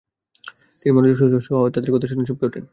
[0.79, 2.63] তিনি মনোযোগ সহ তাদের কথা শুনে চমকে ওঠেন।